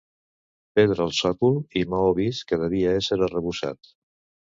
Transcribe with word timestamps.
Pedra 0.79 1.05
al 1.09 1.13
sòcol 1.17 1.61
i 1.83 1.85
maó 1.93 2.09
vist 2.23 2.49
que 2.53 2.63
devia 2.65 2.99
ésser 3.05 3.23
arrebossat. 3.29 3.97